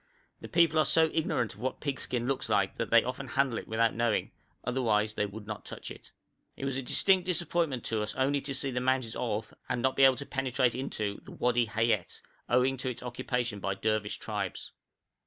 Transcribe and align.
The 0.39 0.47
people 0.47 0.79
are 0.79 0.83
so 0.85 1.11
ignorant 1.13 1.53
of 1.53 1.59
what 1.59 1.79
pig 1.79 1.99
skin 1.99 2.27
looks 2.27 2.49
like 2.49 2.77
that 2.77 2.89
they 2.89 3.03
often 3.03 3.27
handle 3.27 3.59
it 3.59 3.67
without 3.67 3.93
knowing, 3.93 4.31
otherwise 4.63 5.13
they 5.13 5.27
would 5.27 5.45
not 5.45 5.63
touch 5.63 5.91
it. 5.91 6.11
It 6.57 6.65
was 6.65 6.75
a 6.75 6.81
distinct 6.81 7.27
disappointment 7.27 7.83
to 7.85 8.01
us 8.01 8.15
only 8.15 8.41
to 8.41 8.53
see 8.55 8.71
the 8.71 8.79
mountains 8.81 9.15
of, 9.15 9.53
and 9.69 9.79
not 9.83 9.91
to 9.91 9.95
be 9.97 10.03
able 10.03 10.15
to 10.15 10.25
penetrate 10.25 10.73
into, 10.73 11.21
the 11.23 11.31
Wadi 11.33 11.67
Hayèt, 11.67 12.19
owing 12.49 12.77
to 12.77 12.89
its 12.89 13.03
occupation 13.03 13.59
by 13.59 13.75
Dervish 13.75 14.17
tribes. 14.17 14.71